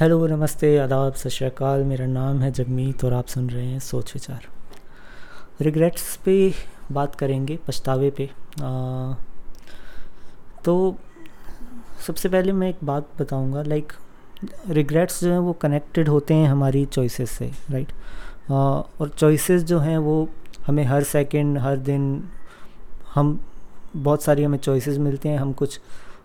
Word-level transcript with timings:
Hello 0.00 0.26
नमस्ते 0.26 0.78
आदाब 0.78 1.12
सत 1.12 1.28
श्रीकाल 1.28 1.84
मेरा 1.84 2.06
नाम 2.06 2.40
है 2.40 2.50
जगमीत 2.52 3.04
और 3.04 3.12
आप 3.12 3.26
सुन 3.26 3.50
रहे 3.50 3.66
हैं 3.66 3.78
सोच 3.78 4.14
विचार। 4.14 4.46
रिग्रेट्स 5.60 6.16
पे 6.16 6.54
बात 6.92 7.14
करेंगे 7.14 7.58
पछतावे 7.68 8.10
पे। 8.10 8.30
आ, 8.62 9.14
तो 10.64 10.96
सबसे 12.06 12.28
पहले 12.28 12.52
मैं 12.52 12.68
एक 12.68 12.76
बात 12.84 13.08
बताऊँगा 13.20 13.62
लाइक 13.62 13.92
रिग्रेट्स 14.68 15.24
जो 15.24 15.30
हैं 15.30 15.38
वो 15.38 15.52
कनेक्टेड 15.52 16.08
होते 16.08 16.34
हैं 16.34 16.48
हमारी 16.48 16.84
चॉइसेस 16.84 17.30
से 17.30 17.50
राइट 17.70 17.92
आ, 18.50 18.54
और 18.54 19.08
चॉइसेस 19.08 19.62
जो 19.62 19.78
हैं 19.78 19.98
वो 19.98 20.28
हमें 20.66 20.84
हर 20.84 21.02
सेकंड 21.02 21.58
हर 21.58 21.76
दिन 21.76 22.28
हम 23.14 23.40
बहुत 23.96 24.22
सारी 24.22 24.42
हमें 24.42 24.58
चॉइसेस 24.58 24.98
मिलते 24.98 25.28
हैं 25.28 25.38
हम 25.38 25.52
कुछ 25.52 25.80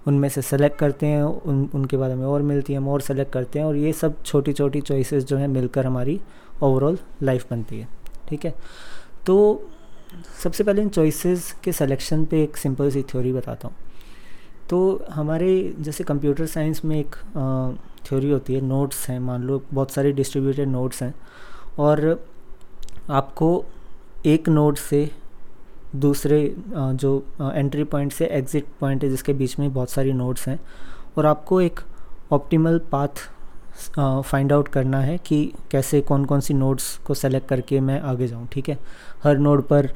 उनमें 0.07 0.27
से 0.29 0.41
सेलेक्ट 0.41 0.77
करते 0.77 1.05
हैं, 1.05 1.23
उन, 1.23 1.69
उनके 1.75 1.97
बाद 1.97 2.11
हमें 2.11 2.25
और 2.25 2.41
मिलती 2.41 2.73
है, 2.73 2.77
हम 2.79 2.87
और 2.89 3.01
सेलेक्ट 3.01 3.31
करते 3.33 3.59
हैं 3.59 3.65
और 3.65 3.75
ये 3.75 3.93
सब 3.93 4.21
छोटी 4.23 4.53
छोटी 4.53 4.81
चॉइसेस 4.81 5.23
जो 5.23 5.37
हैं 5.37 5.47
मिलकर 5.47 5.85
हमारी 5.85 6.19
ओवरऑल 6.63 6.97
लाइफ 7.23 7.49
बनती 7.51 7.79
है, 7.79 7.87
ठीक 8.29 8.45
है? 8.45 8.53
तो 9.25 9.69
सबसे 10.43 10.63
पहले 10.63 10.81
इन 10.81 10.89
चॉइसेस 10.89 11.51
के 11.63 11.71
सिलेक्शन 11.71 12.25
पे 12.25 12.43
एक 12.43 12.57
सिंपल 12.57 12.89
सी 12.91 13.01
थ्योरी 13.03 13.33
बताता 13.33 13.67
हूँ। 13.67 13.75
तो 14.69 15.05
हमारे 15.11 15.73
जैसे 15.79 16.03
कंप्यूटर 16.03 16.45
साइंस 16.45 16.83
में 16.85 16.99
एक 16.99 17.15
थ्योरी 18.05 18.29
होती 18.29 18.53
है 18.53 18.61
नोट्स 18.61 19.07
हैं, 19.09 19.19
मान 19.19 19.43
लो 19.43 19.61
बहुत 19.73 19.91
सारे 19.91 20.11
डिस्ट्रीब्यूटेड 20.11 20.67
नोट्स 20.67 21.03
हैं 21.03 21.13
और 21.79 22.25
आपको 23.09 23.65
एक 24.25 24.49
नोट 24.49 24.77
से 24.77 25.09
दूसरे 25.95 26.55
जो 26.67 27.23
एंट्री 27.41 27.83
पॉइंट 27.83 28.11
से 28.13 28.25
एग्ज़िट 28.27 28.65
पॉइंट 28.79 29.03
है, 29.03 29.09
जिसके 29.09 29.33
बीच 29.33 29.57
में 29.59 29.73
बहुत 29.73 29.89
सारी 29.89 30.13
नोड्स 30.13 30.47
हैं, 30.47 30.59
और 31.17 31.25
आपको 31.25 31.61
एक 31.61 31.79
ऑप्टिमल 32.31 32.79
पाथ 32.91 33.29
फाइंड 33.97 34.53
आउट 34.53 34.67
करना 34.67 34.99
है 35.01 35.17
कि 35.17 35.43
कैसे 35.71 36.01
कौन 36.01 36.25
कौन 36.25 36.39
सी 36.39 36.53
नोड्स 36.53 36.95
को 36.97 37.13
सेलेक्ट 37.13 37.47
करके 37.47 37.79
मैं 37.79 37.99
आगे 38.01 38.27
जाऊँ, 38.27 38.47
ठीक 38.47 38.69
है? 38.69 38.77
हर 39.23 39.37
नोड 39.37 39.63
पर 39.71 39.89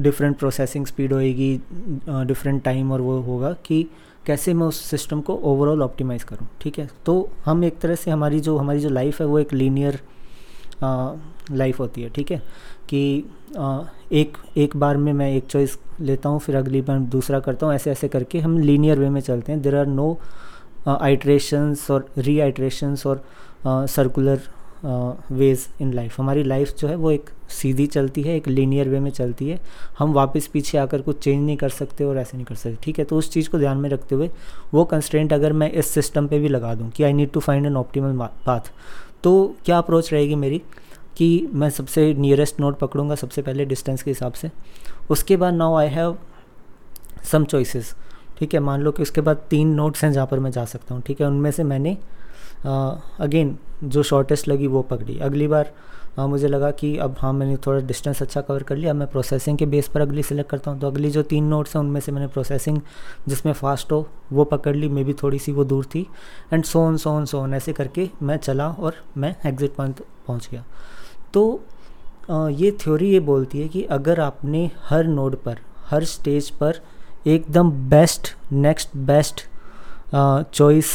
डिफरेंट 0.00 0.36
प्रोसेसिंग 0.38 0.86
स्पीड 0.86 1.12
होएगी 1.12 1.60
डिफरेंट 2.08 2.62
टाइम 2.64 2.92
और 2.92 3.00
वो 3.00 3.20
होगा 3.20 3.52
कि 3.66 3.86
कैसे 4.26 4.54
मैं 4.54 4.66
उस 4.66 4.80
सिस्टम 4.84 5.20
को 5.20 5.34
ओवरऑल 5.44 5.82
ऑप्टिमाइज़ 5.82 6.24
करूँ, 6.24 6.48
ठीक 6.60 6.78
है? 6.78 6.88
तो 7.06 7.28
हम 7.44 7.64
एक 7.64 7.78
तरह 7.78 7.94
से 7.94 8.10
हमारी 8.10 8.40
जो 8.40 8.56
हमारी 8.58 8.80
जो 8.80 8.88
लाइफ 8.88 9.20
है, 9.20 9.26
वो 9.26 9.38
एक 9.38 9.52
लीनियर 9.52 10.00
लाइफ 10.82 11.78
होती 11.80 12.02
है 12.02 12.08
ठीक 12.10 12.30
है? 12.32 12.42
कि 12.88 13.24
आ, 13.58 13.80
एक 14.12 14.36
एक 14.56 14.76
बार 14.76 14.96
में 14.96 15.12
मैं 15.12 15.30
एक 15.34 15.46
चॉइस 15.46 15.78
लेता 16.00 16.28
हूँ 16.28 16.40
फिर 16.40 16.56
अगली 16.56 16.80
बार 16.80 16.98
दूसरा 17.14 17.40
करता 17.40 17.66
हूँ 17.66 17.74
ऐसे 17.74 17.90
ऐसे 17.90 18.08
करके 18.08 18.38
हम 18.38 18.58
लीनियर 18.58 18.98
वे 18.98 19.08
में 19.10 19.20
चलते 19.20 19.52
हैं। 19.52 19.60
देर 19.62 19.76
आर 19.76 19.86
नो 19.86 20.18
आइट्रेशंस 20.88 21.90
और 21.90 22.08
री 22.18 22.38
आइट्रेशंस 22.40 23.06
और 23.06 23.24
सर्कुलर 23.66 24.40
वेज 25.32 25.66
इन 25.80 25.92
लाइफ 25.92 26.18
हमारी 26.20 26.42
लाइफ 26.42 26.74
जो 26.78 26.88
है 26.88 26.96
वो 26.96 27.10
एक 27.10 27.30
सीधी 27.50 27.86
चलती 27.86 28.22
है 28.22 28.36
एक 28.36 28.48
लीनियर 28.48 28.88
वे 28.88 29.00
में 29.00 29.10
चलती 29.10 29.48
है। 29.48 29.58
हम 29.98 30.12
वापस 30.12 30.46
पीछे 30.46 30.78
आकर 30.78 31.02
कुछ 31.02 31.18
चेंज 31.18 31.44
नहीं 31.46 31.56
कर 31.56 31.68
सकते 31.68 32.04
और 32.04 32.18
ऐसे 32.18 32.36
नहीं 32.36 32.46
कर 32.46 32.54
सकते 32.54 32.76
ठीक 32.82 32.98
है? 32.98 33.04
तो 33.04 33.16
उस 33.16 33.30
चीज़ 33.32 33.48
को 33.50 33.58
ध्यान 33.58 33.78
में 33.78 33.88
रखते 33.90 34.14
हुए 34.14 34.30
वो 34.74 34.84
कंस्टेंट 34.84 35.32
अगर 35.32 35.52
मैं 35.52 35.70
इस 35.72 35.86
सिस्टम 35.86 36.26
पे 36.28 36.38
भी 36.38 36.48
लगा 36.48 36.74
दूँ 36.74 36.90
कि 36.90 37.02
I 37.02 37.12
need 37.12 37.30
to 37.32 37.40
find 37.40 37.66
an 37.66 37.76
optimal 37.76 38.26
path 38.46 38.72
तो 39.22 39.56
क्या 39.64 39.78
अप्रोच 39.78 40.12
रहेगी 40.12 40.34
मेरी? 40.34 40.62
कि 41.16 41.48
मैं 41.52 41.70
सबसे 41.70 42.14
नियरेस्ट 42.14 42.60
नोट 42.60 42.78
पकड़ूँगा 42.78 43.14
सबसे 43.14 43.42
पहले 43.42 43.64
डिस्टेंस 43.64 44.02
के 44.02 44.10
हिसाब 44.10 44.32
से। 44.32 44.50
उसके 45.10 45.36
बाद 45.36 45.54
now 45.54 45.74
I 45.76 45.88
have 45.88 46.18
some 47.24 47.44
choices 47.44 47.94
ठीक 48.38 48.54
है 48.54 48.60
मान 48.60 48.82
लो 48.82 48.92
कि 48.92 49.02
उसके 49.02 49.20
बाद 49.20 49.46
तीन 49.50 49.74
नोट्स 49.74 50.04
हैं 50.04 50.12
जहाँ 50.12 50.26
पर 50.26 50.38
मैं 50.38 50.50
जा 50.50 50.64
सकता 50.64 50.94
हूँ 50.94 51.02
ठीक 51.02 51.20
है 51.20 51.26
उनमें 51.26 51.50
से 51.50 51.64
मैंने 51.64 51.96
अगेन 52.66 53.56
जो 53.84 54.02
शॉर्टेस्ट 54.02 54.48
लगी 54.48 54.66
वो 54.66 54.82
पकड़ी। 54.82 55.18
अगली 55.18 55.48
बार 55.48 55.72
आ, 56.18 56.26
मुझे 56.26 56.48
लगा 56.48 56.70
कि 56.70 56.96
अब 56.96 57.16
हाँ 57.18 57.32
मैंने 57.32 57.56
थोड़ा 57.66 57.80
डिस्टेंस 57.86 58.20
अच्छा 58.22 58.40
कवर 58.40 58.62
कर 58.62 58.76
लिया 58.76 58.92
मैं 58.94 59.06
प्रोसेसिंग 59.08 59.58
के 59.58 59.66
बेस 59.66 59.88
पर 59.94 60.00
अगली 60.00 60.22
सेलेक्ट 60.22 60.50
करता 60.50 60.70
हूँ। 60.70 60.80
तो 60.80 60.86
अगली 60.86 61.10
जो 61.10 61.22
तीन 61.22 61.44
नोट्स 61.44 61.74
हैं 61.76 61.82
उनमें 61.82 62.00
से 62.00 62.12
मैंने 62.12 62.26
प्रोसेसिंग 62.26 62.80
जिसमें 63.28 63.52
फास्ट 63.52 63.92
हो 63.92 64.06
वो 64.32 64.44
पकड़ 64.44 64.74
ली 64.76 64.88
मे 64.88 65.04
बी 65.04 65.12
थोड़ी 65.22 65.38
सी 65.38 65.52
वो 65.52 65.64
दूर 65.64 65.84
थी 65.94 66.06
एंड 66.52 66.64
सोन 66.64 66.96
सोन 66.96 67.24
सोन 67.24 67.54
ऐसे 67.54 67.72
करके 67.72 68.08
मैं 68.22 68.36
चला 68.36 68.68
और 68.70 68.94
मैं 69.16 69.34
एग्ज़िट 69.46 69.74
पॉइंट 69.76 70.00
पहुँच 70.26 70.48
गया। 70.52 70.64
तो 71.34 71.60
आ, 72.30 72.48
ये 72.48 72.70
थ्योरी 72.80 73.10
ये 73.10 73.20
बोलती 73.20 73.60
है 73.60 73.68
कि 73.68 73.82
अगर 73.92 74.20
आपने 74.20 74.70
हर 74.88 75.06
नोड 75.06 75.36
पर 75.42 75.58
हर 75.90 76.04
स्टेज 76.06 76.50
पर 76.50 76.80
एकदम 77.26 77.70
बेस्ट 77.90 78.28
नेक्स्ट 78.52 78.96
बेस्ट 79.06 79.40
चॉइस 80.14 80.86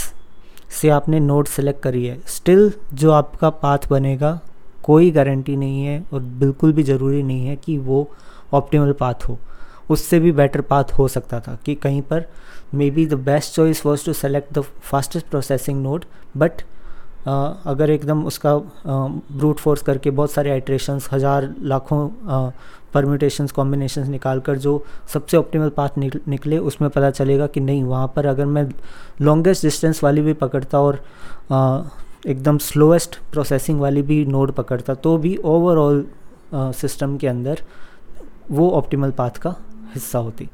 से 0.72 0.90
आपने 0.90 1.20
नोट 1.20 1.48
सेलेक्ट 1.48 1.82
करी 1.84 2.06
है। 2.06 2.18
स्टिल 2.28 2.72
जो 2.94 3.12
आपका 3.12 3.50
पाथ 3.50 3.88
बनेगा, 3.90 4.40
कोई 4.84 5.12
गारंटी 5.12 5.56
नहीं 5.56 5.84
है 5.86 6.04
और 6.14 6.20
बिल्कुल 6.22 6.74
भी 6.74 6.84
ज़रूरी 6.84 7.24
नहीं 7.24 7.48
है 7.48 7.56
कि 7.56 7.78
वो 7.80 8.08
ऑप्टिमल 8.54 8.92
पाथ 9.00 9.28
हो। 9.30 9.38
उससे 9.90 10.20
भी 10.20 10.32
बेटर 10.32 10.62
पाथ 10.64 10.98
हो 10.98 11.08
सकता 11.08 11.40
था 11.40 11.58
कि 11.66 11.76
कहीं 11.78 12.02
पर 12.04 12.26
maybe 12.92 13.06
the 13.06 13.14
best 13.22 13.56
choice 13.56 13.86
was 13.86 14.06
to 14.06 14.14
select 14.14 14.54
the 14.54 14.64
fastest 14.82 15.28
processing 15.30 15.82
node 15.84 16.06
but 16.38 16.62
अगर 17.28 17.90
एकदम 17.90 18.24
उसका 18.26 18.56
ब्रूट 18.88 19.60
फोर्स 19.60 19.82
करके 19.82 20.12
बहुत 20.12 20.32
सारे 20.32 20.52
आइट्रेशंस 20.52 21.10
हज़ार, 21.12 21.54
लाखों 21.62 22.08
परम्यूटेशंस 22.94 23.52
कॉम्बिनेशंस 23.52 24.08
निकाल 24.08 24.40
कर 24.40 24.58
जो 24.58 24.84
सबसे 25.14 25.38
ऑप्टिमल 25.38 25.70
पाथ 25.70 25.98
निकले, 25.98 26.58
उसमें 26.58 26.90
पता 26.90 27.10
चलेगा 27.12 27.48
कि 27.48 27.60
नहीं, 27.60 27.84
वहाँ 27.84 28.12
पर 28.16 28.26
अगर 28.26 28.46
मैं 28.46 28.68
लॉन्गेस्ट 29.22 29.64
डिस्टेंस 29.64 30.04
वाली 30.04 30.22
भी 30.22 30.34
पकड़ता 30.36 30.80
और 30.80 31.04
एकदम 32.28 32.58
स्लोएस्ट 32.58 33.18
प्रोसेसिंग 33.32 33.80
वाली 33.80 34.02
भी 34.02 34.26
नोड 34.26 34.52
पकड़ता 34.52 34.94
तो 34.96 35.18
भी 35.18 35.36
ओवरऑल 35.46 36.06
सिस्टम 36.54 37.18
के 37.18 37.28
अंदर 37.28 37.64
वो 38.52 38.70
ऑप्टिमल 38.72 39.12
पाथ 39.12 39.38
का 39.38 39.56
हिस्सा 39.94 40.20
होती। 40.20 40.50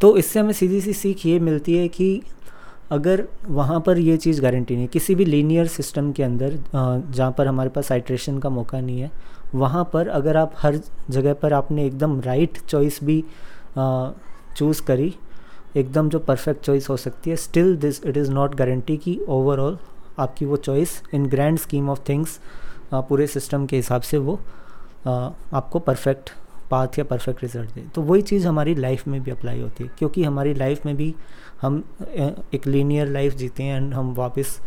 तो 0.00 0.16
इससे 0.16 0.40
हमें 0.40 0.52
सीधी 0.52 0.80
सी 0.80 0.92
सीख 0.92 1.26
ये 1.26 1.38
मिलती 1.40 1.76
है 1.76 1.88
कि 1.88 2.22
अगर 2.94 3.24
वहाँ 3.48 3.80
पर 3.86 3.98
ये 3.98 4.16
चीज़ 4.16 4.40
गारंटी 4.42 4.76
नहीं 4.76 4.88
किसी 4.88 5.14
भी 5.14 5.24
लीनियर 5.24 5.66
सिस्टम 5.68 6.10
के 6.12 6.22
अंदर 6.22 6.58
जहाँ 6.74 7.30
पर 7.38 7.46
हमारे 7.46 7.70
पास 7.70 7.90
आइट्रेशन 7.92 8.38
का 8.38 8.48
मौका 8.50 8.80
नहीं 8.80 9.00
है, 9.00 9.10
वहाँ 9.54 9.88
पर 9.92 10.08
अगर 10.08 10.36
आप 10.36 10.52
हर 10.58 10.80
जगह 11.10 11.34
पर 11.42 11.52
आपने 11.52 11.86
एकदम 11.86 12.20
राइट 12.20 12.58
चॉइस 12.68 12.98
भी 13.04 13.22
चूज़ 13.78 14.82
करी, 14.86 15.14
एकदम 15.76 16.08
जो 16.08 16.18
परफेक्ट 16.20 16.64
चॉइस 16.64 16.88
हो 16.88 16.96
सकती 16.96 17.30
है 17.30 17.36
still 17.36 17.76
this 17.76 18.04
it 18.04 18.16
is 18.16 18.30
not 18.32 18.54
guarantee 18.54 18.96
कि 18.96 19.18
ओवरऑल 19.28 19.78
आपकी 20.18 20.44
वो 20.44 20.56
choice 20.56 21.02
in 21.14 21.26
grand 21.26 21.58
scheme 21.58 21.90
of 21.90 22.00
things 22.08 22.38
पूरे 22.92 23.26
सिस्टम 23.26 23.66
के 23.66 23.76
हिसाब 23.76 24.02
से 24.02 24.18
वो 24.18 24.38
आपको 25.06 25.78
परफेक्ट 25.78 26.30
पाथ 26.70 26.98
या 26.98 27.04
परफेक्ट 27.04 27.42
रिज़ल्ट 27.42 27.74
दे। 27.74 27.80
तो 27.94 28.02
वही 28.02 28.22
चीज़ 28.22 28.46
हमारी 28.48 28.74
लाइफ 28.74 29.06
में 29.08 29.22
भी 29.22 29.30
अप्लाई 29.30 29.60
होती 29.60 29.84
है, 29.84 29.90
क्योंकि 29.98 30.24
हमारी 30.24 30.54
लाइफ 30.54 30.86
में 30.86 30.96
भी 30.96 31.14
हम 31.62 31.82
एक 32.54 32.66
लीनियर 32.66 33.08
लाइफ 33.08 33.34
जीते 33.34 33.62
हैं 33.62 33.76
एंड 33.76 33.94
हम 33.94 34.14
वापस 34.14 34.58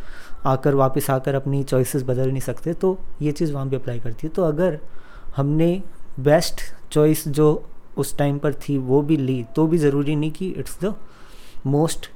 आकर 0.46 0.76
वापस 0.76 1.10
आकर 1.10 1.36
अपनी 1.36 1.64
चॉइसेस 1.64 2.04
बदल 2.04 2.30
नहीं 2.30 2.42
सकते 2.42 2.74
तो 2.74 2.98
ये 3.22 3.32
चीज़ 3.32 3.54
वहाँ 3.54 3.70
भी 3.70 3.76
अप्लाई 3.76 4.00
करती 4.00 4.28
है। 4.28 4.34
तो 4.34 4.44
अगर 4.44 4.80
हमने 5.36 5.72
बेस्ट 6.20 6.62
चॉइस 6.92 7.28
जो 7.30 7.48
उस 7.98 8.18
टाइम 8.18 8.38
पर 8.40 8.54
थी 8.64 8.78
वो 8.78 9.02
भी 9.02 9.18
ली 9.18 9.44
तो 9.56 9.68
भी 9.68 9.78
ज़रूरी 9.78 10.16
नहीं 10.16 10.32
कि 10.32 10.48
it's 10.50 10.78
the 10.84 10.94
most 11.66 12.10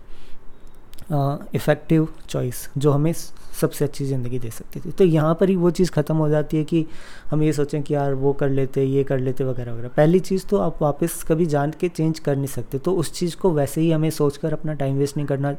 effective 1.12 2.08
choice 2.30 2.68
जो 2.78 2.92
हमें 2.92 3.14
सबसे 3.62 3.86
अच्छी 3.86 4.06
ज़िंदगी 4.06 4.40
दे 4.40 4.50
सकती 4.50 4.80
थी। 4.80 4.92
तो 4.92 5.04
यहाँ 5.04 5.34
पर 5.40 5.50
ही 5.50 5.56
वो 5.56 5.70
चीज़ 5.72 5.92
ख़त्म 5.92 6.16
हो 6.16 6.28
जाती 6.30 6.58
है 6.58 6.64
कि 6.64 6.86
हम 7.32 7.44
ये 7.44 7.52
सोचें 7.54 7.82
कि 7.84 7.94
यार 7.94 8.14
वो 8.14 8.32
कर 8.34 8.50
लेते, 8.50 8.84
ये 8.84 9.04
कर 9.04 9.20
लेते 9.20 9.44
वगैरह 9.44 9.74
वगैरह। 9.74 9.90
पहली 9.90 10.20
चीज़ 10.22 10.46
तो 10.50 10.58
आप 10.58 10.82
वापस 10.82 11.24
कभी 11.28 11.46
जान 11.46 11.74
के 11.80 11.90
चेंज 11.90 12.20
कर 12.20 12.36
नहीं 12.36 12.48
सकते 12.48 12.78
तो 12.80 12.94
उस 12.94 13.14
चीज़ 13.14 13.36
को 13.38 13.52
वैसे 13.54 13.82
ही 13.82 13.92
हमें 13.92 14.10
सोच 14.12 14.38
कर 14.38 14.54
अपना 14.54 14.74
टाइम 14.74 14.98
वेस्ट 14.98 15.18
नहीं 15.18 15.28
करना 15.28 15.54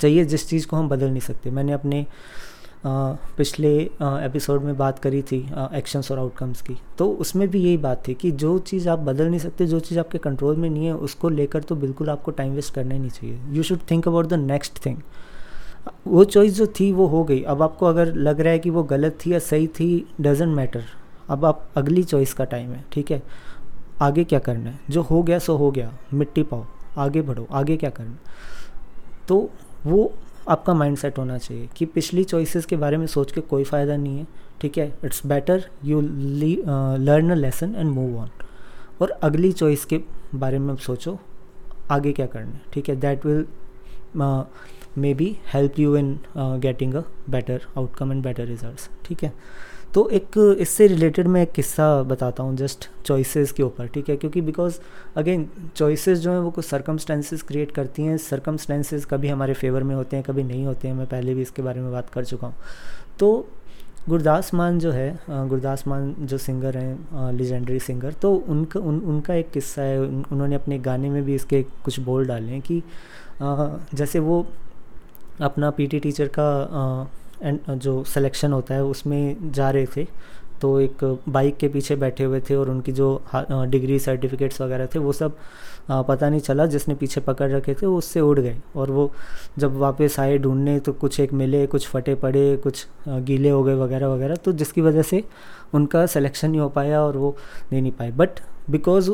चाहिए, 0.00 0.24
जिस 0.24 0.48
चीज़ 0.48 0.66
को 0.66 0.76
हम 0.76 0.88
बदल 0.88 1.10
नहीं 1.10 1.20
सकते। 1.22 1.50
मैंने 1.50 1.72
अपने 1.72 2.06
पिछले 2.86 3.76
एपिसोड 3.78 4.62
में 4.62 4.76
बात 4.76 4.98
करी 4.98 5.22
थी 5.22 5.38
एक्शंस 5.74 6.10
और 6.12 6.18
आउटकम्स 6.18 6.62
की। 6.62 6.76
तो 6.98 7.08
उसमें 7.12 7.48
भी 7.48 7.60
यही 7.60 7.76
बात 7.76 8.02
थी 8.08 8.14
कि 8.14 8.30
जो 8.32 8.58
चीज़ 8.58 8.88
आप 8.88 8.98
बदल 8.98 9.28
नहीं 9.28 9.40
सकते, 9.40 9.66
जो 9.66 9.80
चीज़ 9.80 9.98
आपके 10.00 10.18
कंट्रोल 10.18 10.56
में 10.56 10.68
नहीं 10.70 10.86
है, 10.86 10.94
उसको 10.94 11.28
लेकर 11.28 11.62
तो 11.62 11.76
बिल्कुल 11.76 12.10
आपको 12.10 12.30
टाइम 12.30 12.52
वेस्ट 12.52 12.74
करना 12.74 12.94
ही 12.94 13.00
नहीं 13.00 13.10
चाहिए। 13.10 13.38
You 13.48 13.62
should 13.62 13.80
think 13.90 14.08
about 14.08 14.26
the 14.26 14.34
next 14.34 14.84
thing 14.86 14.96
वो 16.06 16.24
चॉइस 16.24 16.54
जो 16.54 16.66
थी, 16.80 16.90
वो 16.92 17.06
हो 17.06 17.22
गई। 17.24 17.42
अब 17.42 17.62
आपको 17.62 17.86
अगर 17.86 18.14
लग 18.14 18.40
रहा 18.40 18.52
है 18.52 18.58
कि 18.58 18.70
वो 18.70 18.82
गलत 18.82 19.18
थी 19.24 19.32
या 19.32 19.38
सही 19.38 19.66
थी 19.68 20.06
डजेंट 20.20 20.56
मैटर 20.56 20.84
अब 21.28 21.44
आप 21.44 21.68
अगली 21.76 22.02
चॉइस 22.02 22.32
का 22.34 22.44
टाइम 22.44 22.70
है, 22.70 22.84
ठीक 22.92 23.10
है? 23.10 23.22
आगे 24.02 24.24
क्या 24.24 24.38
करना 24.38 24.70
है? 24.70 24.78
जो 24.90 25.02
हो 25.02 25.22
गया, 25.22 25.38
सो 25.38 25.56
हो 25.56 25.70
गया। 25.70 25.92
मिट्टी 26.14 26.42
पाओ। 26.42 26.64
आगे 26.98 27.22
बढ़ो। 27.22 27.46
आगे 27.52 27.76
क्या 27.76 27.90
करना 27.90 28.16
तो 29.28 29.48
वो 29.86 30.12
आपका 30.50 30.74
माइंड 30.74 30.96
सेट 30.98 31.18
होना 31.18 31.36
चाहिए 31.38 31.68
कि 31.76 31.86
पिछली 31.86 32.24
चॉइसेस 32.24 32.64
के 32.66 32.76
बारे 32.76 32.96
में 32.96 33.06
सोच 33.06 33.32
के 33.32 33.40
कोई 33.40 33.64
फ़ायदा 33.64 33.96
नहीं 33.96 34.18
है, 34.18 34.26
ठीक 34.60 34.78
है? 34.78 34.86
It's 35.04 35.26
better 35.26 35.64
you 35.84 36.00
learn 36.00 37.30
a 37.30 37.34
lesson 37.34 37.74
and 37.74 37.90
move 37.90 38.18
on 38.20 38.30
और 39.00 39.10
अगली 39.22 39.52
चॉइस 39.52 39.84
के 39.84 40.00
बारे 40.34 40.58
में 40.58 40.74
सोचो, 40.76 41.18
आगे 41.90 42.12
क्या 42.12 42.26
करना 42.26 42.50
है, 42.50 42.60
ठीक 42.72 42.88
है? 42.88 42.96
That 42.96 43.26
will 43.26 43.44
maybe 45.14 45.36
help 45.52 45.78
you 45.78 45.96
in 45.96 46.18
getting 46.36 46.94
a 46.94 47.02
better 47.30 47.66
outcome 47.78 48.12
and 48.12 48.22
better 48.22 48.44
result 48.46 48.90
ठीक 49.06 49.22
है? 49.24 49.32
तो 49.94 50.08
एक 50.08 50.56
इससे 50.60 50.86
रिलेटेड 50.86 51.26
मैं 51.26 51.42
एक 51.42 51.52
किस्सा 51.52 52.02
बताता 52.02 52.42
हूँ 52.42 52.56
जस्ट 52.56 52.88
चॉइसेस 53.04 53.52
के 53.52 53.62
ऊपर 53.62 53.86
ठीक 53.94 54.08
है? 54.08 54.16
क्योंकि 54.16 54.40
बिकॉज़ 54.40 54.78
अगेन 55.16 55.48
चॉइसेस 55.76 56.18
जो 56.18 56.32
हैं 56.32 56.38
वो 56.38 56.50
कुछ 56.50 56.64
सरकमस्टेंसेस 56.64 57.42
क्रिएट 57.42 57.70
करती 57.74 58.02
हैं। 58.02 58.16
सरकमस्टेंसेस 58.18 59.04
कभी 59.04 59.28
हमारे 59.28 59.54
फेवर 59.54 59.82
में 59.82 59.94
होते 59.94 60.16
हैं 60.16 60.24
कभी 60.24 60.42
नहीं 60.42 60.64
होते 60.66 60.88
हैं। 60.88 60.94
मैं 60.94 61.06
पहले 61.06 61.34
भी 61.34 61.42
इसके 61.42 61.62
बारे 61.62 61.80
में 61.80 61.90
बात 61.92 62.10
कर 62.10 62.24
चुका 62.24 62.46
हूँ। 62.46 62.54
तो 63.18 63.48
गुरदास 64.08 64.54
मान 64.54 64.78
जो 64.78 64.90
है 64.90 65.18
गुरदास 65.28 65.86
मान 65.88 66.14
जो 66.20 66.38
सिंगर 66.38 66.76
हैं 66.78 67.32
लेजेंडरी 67.32 67.78
सिंगर 67.80 68.12
तो 68.12 68.34
उनका 68.34 68.80
उन, 68.80 68.98
उनका 68.98 69.34
एक 69.34 69.50
किस्सा 69.50 69.82
है। 69.82 70.00
उन, 70.00 70.24
उन्होंने 70.32 70.54
अपने 70.54 70.78
गाने 70.78 71.10
में 71.10 71.22
भी 71.24 71.34
इसके 71.34 71.62
कुछ 71.84 72.00
बोल 72.00 72.26
डाले 72.26 72.52
हैं 72.52 72.60
कि 72.60 72.82
आ, 73.42 73.68
जैसे 73.94 74.18
वो 74.18 74.46
अपना 75.40 75.70
पीटी 75.70 75.98
टीचर 76.00 76.28
का 76.38 76.48
आ, 76.62 77.04
एंड 77.42 77.60
जो 77.70 78.02
सिलेक्शन 78.04 78.52
होता 78.52 78.74
है, 78.74 78.84
उसमें 78.84 79.52
जा 79.52 79.70
रहे 79.70 79.86
थे। 79.96 80.06
तो 80.60 80.78
एक 80.80 81.04
बाइक 81.28 81.56
के 81.56 81.68
पीछे 81.68 81.94
बैठे 81.96 82.24
हुए 82.24 82.40
थे 82.48 82.54
और 82.54 82.70
उनकी 82.70 82.92
जो 82.92 83.22
डिग्री 83.44 83.98
सर्टिफिकेट्स 83.98 84.60
वगैरह 84.60 84.86
थे, 84.94 84.98
वो 84.98 85.12
सब 85.12 85.36
पता 85.90 86.28
नहीं 86.28 86.40
चला, 86.40 86.66
जिसने 86.66 86.94
पीछे 86.94 87.20
पकड़ 87.20 87.50
रखे 87.50 87.74
थे, 87.74 87.86
वो 87.86 87.96
उससे 87.98 88.20
उड़ 88.20 88.38
गए। 88.40 88.56
और 88.76 88.90
वो 88.90 89.10
जब 89.58 89.76
वापस 89.78 90.18
आए 90.20 90.36
ढूँढने 90.38 90.78
तो 90.80 90.92
कुछ 90.92 91.18
एक 91.20 91.32
मिले, 91.32 91.66
कुछ 91.66 91.86
फटे 91.88 92.14
पड़े, 92.14 92.56
कुछ 92.56 92.86
गीले 93.08 93.50
हो 93.50 93.62
गए 93.64 93.74
वगैरह 93.74 94.08
वगैरह 94.08 94.36
तो 94.36 94.52
जिसकी 94.52 94.80
वजह 94.80 95.02
से 95.02 95.22
उनका 95.74 96.04
सिलेक्शन 96.06 96.50
नहीं 96.50 96.60
हो 96.60 96.68
पाया 96.68 97.02
और 97.02 97.16
वो 97.16 97.36
दे 97.70 97.80
नहीं 97.80 97.92
पाए 97.92 98.10
बट 98.12 98.40
बिकॉज़ 98.70 99.10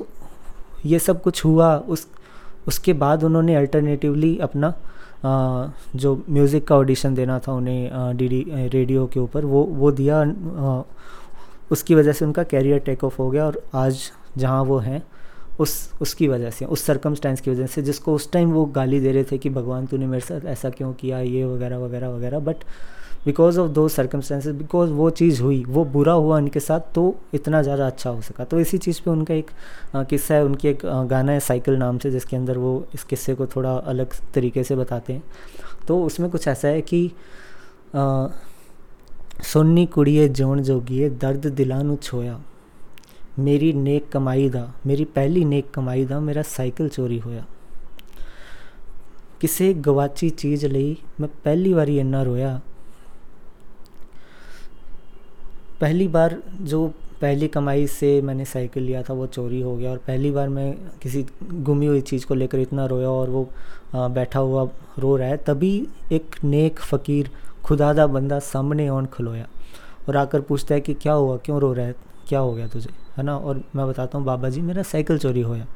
ये 0.87 0.99
सब 0.99 1.23
कुछ 1.23 1.45
हुआ, 1.45 1.77
उस, 1.77 2.07
उसके 2.69 2.93
बाद 2.93 3.25
उन्होंने 3.25 3.55
अल्टरनेटिवली 3.57 4.37
अपना 4.39 4.75
जो 5.25 6.15
म्यूज़िक 6.31 6.67
का 6.69 6.77
ऑडिशन 6.77 7.15
देना 7.15 7.39
था 7.39 7.53
उन्हें 7.53 8.17
डी 8.17 8.29
रेडियो 8.69 9.07
के 9.07 9.21
ऊपर, 9.21 9.45
वो 9.45 9.63
वो 9.65 9.91
दिया 9.93 10.23
उसकी 11.71 11.95
वजह 11.95 12.13
से 12.13 12.25
उनका 12.25 12.43
कैरियर 12.45 12.79
टेक 12.79 13.05
ऑफ़ 13.05 13.17
हो 13.19 13.31
गया 13.31 13.47
और 13.47 13.63
आज 13.75 14.11
जहाँ 14.39 14.63
वो 14.65 14.79
हैं, 14.79 15.03
उस, 15.61 15.91
उसकी 16.01 16.29
वजह 16.29 16.51
से, 16.51 16.65
उस 16.65 16.83
सरकमस्टेंस 16.85 17.41
की 17.41 17.51
वजह 17.51 17.67
से, 17.67 17.83
जिसको 17.83 18.15
उस 18.15 18.31
टाइम 18.33 18.51
वो 18.53 18.65
गाली 18.75 19.01
दे 19.01 19.13
रहे 19.13 19.25
थे 19.25 19.39
कि 19.39 19.51
भगवान 19.51 19.87
तूने 19.87 20.07
मेरे 20.07 20.21
साथ 20.21 20.45
ऐसा 20.47 20.71
क्यों 20.71 20.93
किया, 20.93 21.21
ये 21.21 21.45
वगैरह 21.45 21.79
वगैरह 21.79 22.09
वगैरह 22.09 22.39
but 22.41 22.65
because 23.27 23.59
of 23.61 23.71
those 23.73 23.87
circumstances 23.89 24.55
because 24.57 24.91
वो 24.93 25.09
चीज़ 25.13 25.43
हुई, 25.43 25.63
वो 25.65 25.85
बुरा 25.87 26.13
हुआ 26.15 26.37
उनके 26.39 26.61
साथ 26.61 26.81
तो 26.95 27.15
इतना 27.35 27.63
ज़्यादा 27.63 27.87
अच्छा 27.87 28.11
हो 28.11 28.21
सका। 28.23 28.45
तो 28.45 28.61
इसी 28.61 28.79
चीज़ 28.79 29.01
पे 29.05 29.11
उनका 29.11 29.35
एक 29.35 29.51
किस्सा 30.11 30.35
है, 30.35 30.45
उनकी 30.45 30.69
एक 30.69 30.83
गाना 30.85 31.33
है 31.33 31.41
साइकिल 31.43 31.77
नाम 31.77 31.99
से, 31.99 32.11
जिसके 32.11 32.37
अंदर 32.37 32.59
वो 32.59 32.87
इस 32.95 33.05
किस्से 33.05 33.35
को 33.35 33.47
थोड़ा 33.47 33.73
अलग 33.87 34.15
तरीके 34.35 34.65
से 34.65 34.77
बताते 34.77 35.13
हैं। 35.13 35.23
तो 35.89 36.03
उसमें 36.05 36.31
कुछ 36.31 36.49
ऐसा 36.49 36.69
है 36.69 36.81
कि 36.83 37.11
सोनी 39.45 39.85
कुड़िए 39.89 40.29
जोन 40.31 40.63
जोगिए 40.63 41.09
दर्द 41.19 41.47
दिलानू 41.49 41.97
छोया, 41.97 42.39
मेरी 43.39 43.73
नेक 43.73 44.09
कमाई 44.09 44.49
दा, 44.51 44.73
मेरी 44.87 45.05
पहली 45.07 45.45
नेक 45.45 45.71
कमाई 45.71 46.05
दा, 46.05 46.21
मेरा 46.21 46.43
साइकिल 46.45 46.89
चोरी 46.89 47.19
होया। 47.19 47.45
किसे 49.41 49.73
गवाची 49.77 50.31
चीज़ 50.33 50.67
ਲਈ 50.67 50.97
मैं 51.21 51.29
पहली 51.45 51.75
बारी 51.75 51.99
इन्ना 52.01 52.23
रोया 52.23 52.61
पहली 55.81 56.07
बार 56.09 56.37
जो 56.63 56.87
पहली 57.21 57.49
कमाई 57.49 57.87
से 57.87 58.21
मैंने 58.23 58.45
साइकिल 58.45 58.83
लिया 58.83 59.03
था, 59.03 59.15
वो 59.15 59.27
चोरी 59.27 59.61
हो 59.61 59.77
गया 59.77 59.91
और 59.91 59.99
पहली 60.07 60.31
बार 60.31 60.49
मैं 60.49 60.73
किसी 61.03 61.25
गुमी 61.43 61.87
हुई 61.87 62.01
चीज़ 62.03 62.27
को 62.27 62.35
लेकर 62.35 62.59
इतना 62.59 62.87
रोया 62.87 63.09
और 63.11 63.31
वो 63.31 63.49
बैठा 63.95 64.39
हुआ 64.41 64.69
रो 64.99 65.17
रहा 65.17 65.29
है, 65.29 65.37
तभी 65.37 65.89
एक 66.13 66.37
नेक 66.45 66.81
फ़कीर, 66.81 67.31
खुदादा 67.65 68.07
बंदा 68.07 68.39
सामने 68.41 68.89
ऑन 68.89 69.07
खलोया 69.07 69.47
और 70.09 70.17
आकर 70.17 70.41
पूछता 70.41 70.75
है 70.75 70.81
कि 70.81 70.95
क्या 70.95 71.13
हुआ, 71.13 71.37
क्यों 71.37 71.61
रो 71.61 71.73
रहा 71.73 71.87
है, 71.87 71.95
क्या 72.29 72.39
हो 72.41 72.53
गया 72.55 72.67
तुझे, 72.69 72.91
है 73.17 73.23
ना? 73.25 73.37
और 73.37 73.63
मैं 73.77 73.87
बताता 73.89 74.19
हूँ, 74.19 74.27
बाबा 74.27 74.49
जी, 74.49 74.61
मेरा 74.61 74.83
साइकिल 74.83 75.19
चोरी 75.19 75.41
होया। 75.41 75.67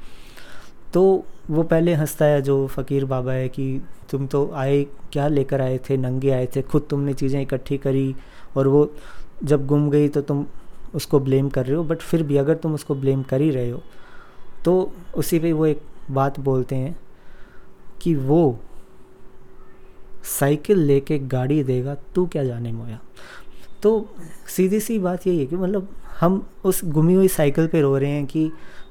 तो 0.94 1.24
वो 1.50 1.62
पहले 1.62 1.94
हंसता 1.94 2.24
है, 2.24 2.42
जो 2.42 2.66
फ़कीर 2.66 3.04
बाबा 3.04 3.32
है 3.32 3.48
कि 3.48 3.80
तुम 4.10 4.26
तो 4.26 4.50
आए, 4.54 4.82
क्या 5.12 5.28
लेकर 5.28 5.60
आए 5.60 5.78
थे, 5.90 5.96
नंगे 5.96 6.30
आए 6.30 6.46
थे, 6.56 6.62
खुद 6.62 6.86
तुमने 6.90 7.14
चीज़ें 7.14 7.40
इकट्ठी 7.42 7.78
करी 7.78 8.14
और 8.56 8.68
वो 8.68 8.84
जब 9.44 9.66
गुम 9.66 9.88
गई 9.90 10.08
तो 10.08 10.20
तुम 10.20 10.46
उसको 10.94 11.20
ब्लेम 11.20 11.48
कर 11.48 11.66
रहे 11.66 11.76
हो, 11.76 11.84
बट 11.84 11.98
फिर 11.98 12.22
भी 12.22 12.36
अगर 12.36 12.54
तुम 12.54 12.74
उसको 12.74 12.94
ब्लेम 12.94 13.22
कर 13.22 13.40
ही 13.40 13.50
रहे 13.50 13.70
हो 13.70 13.82
तो 14.64 14.92
उसी 15.16 15.38
पे 15.38 15.52
वो 15.52 15.66
एक 15.66 15.82
बात 16.10 16.40
बोलते 16.40 16.76
हैं 16.76 16.96
कि 18.02 18.14
वो 18.14 18.58
साइकिल 20.30 20.78
लेके 20.78 21.18
गाड़ी 21.18 21.62
देगा, 21.64 21.94
तू 21.94 22.26
क्या 22.26 22.44
जाने 22.44 22.72
मोया? 22.72 22.98
तो 23.82 24.08
सीधी 24.48 24.80
सी 24.80 24.98
बात 24.98 25.26
यही 25.26 25.38
है 25.38 25.46
कि 25.46 25.56
मतलब 25.56 25.88
हम 26.20 26.42
उस 26.64 26.80
गुमी 26.84 27.14
हुई 27.14 27.28
साइकिल 27.28 27.66
पे 27.66 27.80
रो 27.80 27.96
रहे 27.96 28.10
हैं 28.10 28.26
कि 28.26 28.46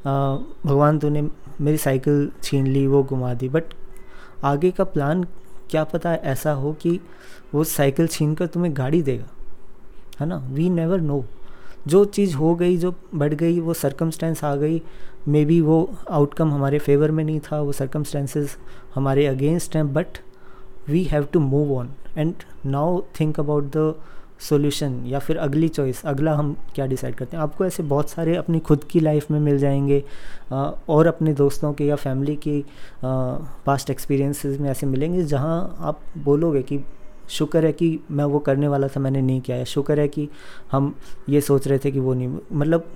भगवान 0.05 0.99
तूने 0.99 1.21
मेरी 1.61 1.77
साइकिल 1.77 2.31
छीन 2.43 2.67
ली, 2.67 2.85
वो 2.87 3.03
घुमा 3.03 3.33
दी, 3.33 3.49
बट 3.49 3.63
आगे 4.43 4.71
का 4.71 4.83
प्लान 4.83 5.23
क्या 5.69 5.83
पता 5.83 6.13
ऐसा 6.13 6.51
हो 6.51 6.73
कि 6.73 6.99
वो 7.53 7.63
साइकिल 7.63 8.07
छीन 8.07 8.33
कर 8.35 8.47
तुम्हें 8.47 8.75
गाड़ी 8.77 9.01
देगा। 9.01 9.27
है 10.19 10.27
ना? 10.27 10.38
वी 10.51 10.69
नेवर 10.69 11.01
नो 11.01 11.24
जो 11.88 12.04
चीज़ 12.06 12.36
हो 12.36 12.56
गई, 12.56 12.77
जो 12.77 12.94
बढ़ 13.16 13.33
गई, 13.33 13.60
वो 13.60 13.74
सरकमस्टेंस 13.74 14.44
आ 14.44 14.56
गई 14.56 14.81
मे 15.27 15.44
बी 15.45 15.60
वो 15.62 15.89
आउटकम 16.12 16.54
हमारे 16.54 16.80
फेवर 16.80 17.12
में 17.12 17.24
नहीं 17.24 17.39
था, 17.39 17.62
वो 17.62 17.71
सरकमस्टेंसेस 17.71 18.57
हमारे 18.95 19.25
अगेंस्ट 19.27 19.75
हैं 19.75 19.94
but 19.94 20.18
we 20.88 21.04
have 21.04 21.24
to 21.24 21.39
move 21.39 21.77
on 21.77 21.89
and 22.18 22.33
now 22.66 23.01
think 23.19 23.39
about 23.39 23.71
the 23.77 23.94
solution 24.39 25.04
या 25.06 25.19
फिर 25.19 25.38
अगली 25.38 25.68
चॉइस 25.68 26.01
अगला 26.06 26.33
हम 26.36 26.56
क्या 26.75 26.86
डिसाइड 26.86 27.16
करते 27.16 27.38
हैं? 27.38 27.44
आपको 27.44 27.66
ऐसे 27.66 27.83
बहुत 27.83 28.10
सारे 28.10 28.36
अपनी 28.36 28.60
खुद 28.60 28.83
की 28.83 29.00
लाइफ 29.00 29.31
में 29.31 29.39
मिल 29.39 29.57
जाएँगे 29.57 30.04
और 30.89 31.07
अपने 31.07 31.33
दोस्तों 31.33 31.74
के 31.74 31.86
या 31.86 31.95
फैमिली 31.95 32.36
की 32.36 32.63
पास्ट 33.06 33.89
एक्सपीरियंसेस 33.89 34.60
में 34.60 34.69
ऐसे 34.69 34.86
मिलेंगे 34.86 35.24
जहाँ 35.24 35.75
आप 35.80 36.00
बोलोगे 36.18 36.62
कि 36.62 36.80
शुक्र 37.29 37.65
है 37.65 37.71
कि 37.73 37.99
मैं 38.11 38.25
वो 38.25 38.39
करने 38.39 38.67
वाला 38.67 38.87
था 38.87 38.99
मैंने 38.99 39.21
नहीं 39.21 39.41
किया। 39.41 39.63
शुक्र 39.65 39.99
है 39.99 40.07
कि 40.07 40.27
हम 40.71 40.93
ये 41.29 41.41
सोच 41.41 41.67
रहे 41.67 41.79
थे 41.79 41.91
कि 41.91 41.99
वो 41.99 42.13
नहीं 42.13 42.37
मतलब 42.53 42.91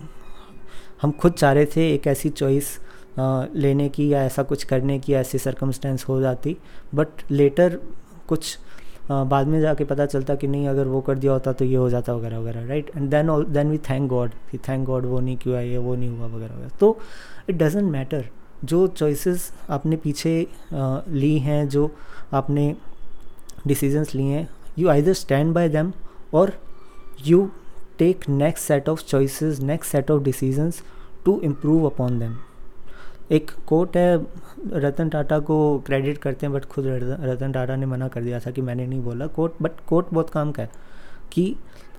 हम 1.02 1.12
खुद 1.12 1.32
चाह 1.34 1.52
रहे 1.52 1.66
थे 1.66 1.94
एक 1.94 2.08
ऐसी 2.08 2.30
चॉइस 2.30 2.78
लेने 3.56 3.88
की 3.90 4.08
या 4.14 4.24
ऐसा 4.26 4.44
कुछ 4.44 4.64
करने 4.64 4.98
की 5.00 5.14
ऐसी 5.14 5.38
सरकमस्टेंस 5.38 6.06
हो 6.08 6.20
जाती। 6.22 6.56
बट 6.96 7.32
लेटर 7.32 7.80
कुछ 8.28 8.58
आ, 9.12 9.24
बाद 9.24 9.48
में 9.48 9.60
जाके 9.62 9.84
पता 9.84 10.06
चलता 10.06 10.36
कि 10.36 10.48
नहीं 10.48 10.68
अगर 10.68 10.88
वो 10.88 11.02
कर 11.02 11.18
दिया 11.18 11.32
होता 11.34 11.52
तो 11.54 11.66
ये 11.66 11.76
हो 11.76 11.90
जाता 11.90 12.14
वगैरह 12.14 12.40
वगैरह 12.40 12.68
right 12.68 12.92
and 12.96 13.10
then 13.10 13.28
then 13.54 13.70
we 13.70 13.78
thank 13.90 14.08
God 14.10 14.32
कि 14.52 14.58
थैंक 14.68 14.86
गॉड 14.86 15.06
वो 15.06 15.20
नहीं 15.20 15.38
क्यों 15.38 15.60
ये 15.62 15.78
वो 15.78 15.96
नहीं 15.96 16.10
हुआ 16.10 16.28
वगैरह 16.28 16.56
वगैरह। 16.56 16.78
तो 16.80 16.98
इट 17.50 17.56
डजेंट 17.56 17.92
मैटर 17.92 18.26
जो 18.64 18.86
चॉइसेस 18.88 19.52
आपने 19.70 19.96
पीछे 19.96 20.48
आ, 20.74 21.00
ली 21.08 21.38
हैं 21.40 21.68
जो 21.70 21.90
आपने 22.34 22.76
डिसीजंस 23.68 24.14
लिए 24.16 24.34
हैं। 24.34 24.48
You 24.80 24.90
either 24.90 25.14
stand 25.14 25.54
by 25.54 25.70
them 25.70 25.92
और 26.34 26.54
you 27.26 27.50
take 28.00 28.30
next 28.30 28.68
set 28.68 28.90
of 28.90 29.04
choices 29.06 29.60
next 29.62 29.92
set 29.92 30.12
of 30.12 30.24
decisions 30.24 30.82
to 31.26 31.40
improve 31.44 31.86
upon 31.86 32.20
them 32.20 32.36
एक 33.32 33.52
कोट 33.68 33.98
है, 33.98 34.18
रतन 34.74 35.10
टाटा 35.10 35.40
को 35.40 35.58
क्रेडिट 35.86 36.18
करते 36.18 36.46
हैं 36.46 36.54
बट 36.54 36.66
खुद 36.66 36.86
रतन 36.88 37.52
टाटा 37.52 37.76
ने 37.76 37.86
मना 37.86 38.08
कर 38.08 38.24
दिया 38.24 38.40
था 38.40 38.52
कि 38.52 38.62
मैंने 38.62 38.88
नहीं 38.88 39.02
बोला। 39.02 39.28
कोट 39.28 39.56
बट 39.62 39.80
कोट 39.88 40.08
बहुत 40.14 40.30
काम 40.30 40.52
का 40.52 40.64
है 40.64 40.70
कि 41.32 41.56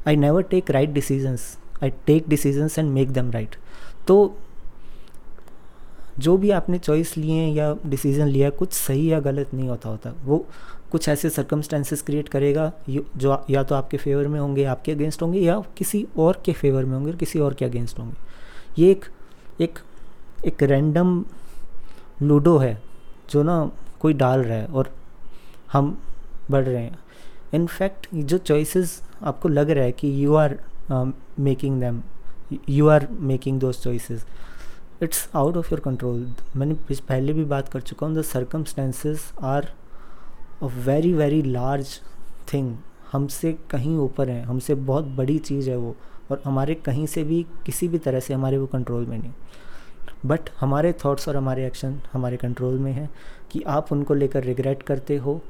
I 0.09 0.17
never 0.17 0.43
take 0.45 0.71
right 0.71 0.91
decisions 0.91 1.57
I 1.83 1.91
take 2.07 2.29
decisions 2.29 2.79
and 2.79 2.91
make 2.91 3.11
them 3.13 3.31
right 3.31 3.57
तो 4.09 4.37
जो 6.19 6.37
भी 6.37 6.51
आपने 6.51 6.79
चॉइस 6.79 7.17
लिए 7.17 7.35
हैं 7.35 7.53
या 7.53 7.75
डिसीज़न 7.87 8.27
लिया 8.27 8.47
है, 8.47 8.51
कुछ 8.51 8.73
सही 8.73 9.11
या 9.13 9.19
गलत 9.21 9.55
नहीं 9.55 9.69
होता 9.69 9.89
होता। 9.89 10.13
वो 10.25 10.47
कुछ 10.95 11.09
ऐसे 11.09 11.29
सर्कमस्टेंसेस 11.31 12.03
क्रिएट 12.03 12.29
करेगा 12.29 12.71
जो 12.89 13.45
या 13.51 13.63
तो 13.63 13.75
आपके 13.75 13.97
फेवर 13.97 14.27
में 14.29 14.39
होंगे, 14.41 14.65
आपके 14.65 14.93
अगेंस्ट 14.93 15.23
होंगे, 15.23 15.41
या 15.41 15.59
किसी 15.79 16.07
और 16.17 16.41
के 16.45 16.53
फेवर 16.53 16.85
में 16.85 16.95
होंगे 16.95 17.13
किसी 17.15 17.39
और 17.39 17.55
के 17.55 17.65
अगेंस्ट 17.65 17.99
होंगे। 17.99 18.83
ये 18.83 18.91
एक 18.91 19.05
एक 19.61 19.79
एक 20.47 20.63
रैंडम 20.63 21.25
लूडो 22.23 22.57
है, 22.59 22.81
जो 23.31 23.43
ना 23.43 23.71
कोई 24.01 24.15
डाल 24.15 24.41
रहा 24.41 24.59
है 24.59 24.67
और 24.67 24.93
हम 25.73 25.99
बढ़ 26.51 26.65
रहे 26.65 26.83
हैं। 26.83 26.99
इनफैक्ट 27.55 28.09
जो 28.15 28.39
चॉइसेस 28.39 29.01
आपको 29.23 29.49
लग 29.49 29.71
रहा 29.71 29.85
है 29.85 29.93
कि 29.93 30.25
you 30.25 30.35
are 30.37 30.59
making 31.41 31.81
them 31.81 32.03
you 32.69 32.89
are 32.89 33.09
making 33.11 33.61
those 33.61 33.83
choices 33.83 34.27
it's 35.03 35.29
out 35.37 35.57
of 35.57 35.69
your 35.73 35.81
control 35.81 36.27
मैंने 36.57 36.75
पहले 36.93 37.33
भी 37.33 37.45
बात 37.47 37.69
कर 37.69 37.81
चुका 37.81 38.07
हूँ 38.07 38.17
the 38.17 38.23
circumstances 38.25 39.33
are 39.43 39.73
a 40.63 40.67
very 40.85 41.13
very 41.15 41.43
large 41.43 42.01
thing 42.53 42.75
हमसे 43.13 43.53
कहीं 43.71 43.97
ऊपर 43.99 44.29
है, 44.29 44.43
हमसे 44.43 44.75
बहुत 44.75 45.05
बड़ी 45.17 45.39
चीज़ 45.41 45.71
है 45.71 45.77
वो, 45.77 45.95
और 46.31 46.43
हमारे 46.45 46.75
कहीं 46.77 47.07
से 47.07 47.25
भी 47.25 47.43
किसी 47.67 47.89
भी 47.89 47.99
तरह 47.99 48.21
से 48.21 48.35
हमारे 48.35 48.59
वो 48.59 48.67
कंट्रोल 48.67 49.07
में 49.07 49.19
नहीं। 49.19 49.33
बट 50.27 50.49
हमारे 50.61 50.93
थॉट्स 51.05 51.29
और 51.29 51.37
हमारे 51.37 51.67
एक्शन 51.67 52.01
हमारे 52.13 52.37
कंट्रोल 52.37 52.79
में 52.79 52.93
है 52.93 53.09
कि 53.53 53.63
आप 53.69 53.93
उनको 53.93 54.15
लेकर 54.15 54.45
रिग्रेट 54.45 54.83
करते 54.83 55.17
हो, 55.17 55.41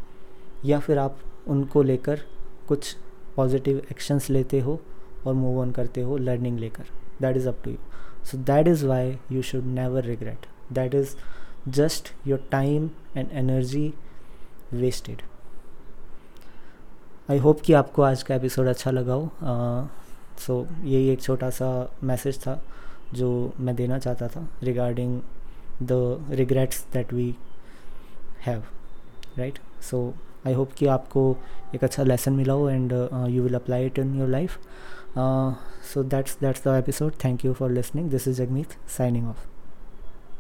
या 0.65 0.79
फिर 0.79 0.99
आप 0.99 1.19
उनको 1.49 1.83
लेकर 1.83 2.21
कुछ 2.69 2.95
पॉजिटिव 3.37 3.83
एक्शंस 3.91 4.29
लेते 4.31 4.61
हो 4.61 4.81
और 5.27 5.35
मूव 5.35 5.61
ऑन 5.61 5.71
करते 5.71 6.01
हो 6.01 6.17
लर्निंग 6.19 6.59
लेकर। 6.59 6.85
That 7.21 7.37
is 7.37 7.49
up 7.49 7.61
to 7.65 7.71
you 7.71 7.77
so 8.25 8.39
that 8.39 8.69
is 8.69 8.87
why 8.87 9.19
you 9.33 9.43
should 9.43 9.65
never 9.75 10.05
regret 10.05 10.47
that 10.73 10.95
is 10.95 11.15
just 11.69 12.13
your 12.27 12.49
time 12.51 12.91
and 13.17 13.29
energy 13.33 13.93
wasted 14.75 15.23
I 17.31 17.39
hope 17.39 17.61
कि 17.61 17.73
आपको 17.73 18.03
आज 18.03 18.23
का 18.23 18.35
एपिसोड 18.35 18.67
अच्छा 18.67 18.91
लगा 18.91 19.15
हो। 19.15 19.31
सो 20.39 20.67
so, 20.71 20.85
यही 20.85 21.09
एक 21.09 21.23
छोटा 21.23 21.51
सा 21.51 21.91
मैसेज 22.03 22.39
था 22.41 22.63
जो 23.15 23.53
मैं 23.61 23.75
देना 23.77 23.99
चाहता 23.99 24.29
था 24.29 24.49
regarding 24.63 25.21
the 25.83 26.27
regrets 26.31 26.87
that 26.93 27.13
we 27.13 27.37
have 28.47 28.65
right 29.39 29.59
so 29.83 30.15
I 30.47 30.53
hope 30.53 30.73
कि 30.73 30.87
आपको 30.87 31.37
एक 31.75 31.85
अच्छा 31.85 32.03
लेसन 32.03 32.33
मिला 32.33 32.53
हो 32.53 32.69
and 32.69 32.93
you 33.29 33.43
will 33.43 33.55
apply 33.55 33.87
it 33.87 33.99
in 33.99 34.19
your 34.19 34.29
life 34.29 34.59
so 35.95 36.03
that's 36.03 36.39
that's 36.41 36.65
the 36.65 36.69
episode 36.69 37.13
thank 37.25 37.45
you 37.45 37.53
for 37.53 37.71
listening 37.71 38.11
this 38.11 38.29
is 38.29 38.43
Jagmeet 38.43 38.69
signing 38.89 39.29
off 39.29 39.54